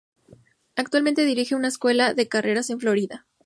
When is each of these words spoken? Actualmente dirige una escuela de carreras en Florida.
Actualmente 0.75 1.25
dirige 1.25 1.53
una 1.53 1.67
escuela 1.67 2.15
de 2.15 2.27
carreras 2.27 2.71
en 2.71 2.79
Florida. 2.79 3.27